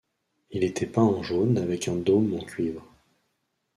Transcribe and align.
Il 0.49 0.63
était 0.63 0.87
peint 0.87 1.03
en 1.03 1.21
jaune 1.21 1.59
avec 1.59 1.87
un 1.87 1.93
dôme 1.95 2.33
en 2.33 2.43
cuivre. 2.43 2.81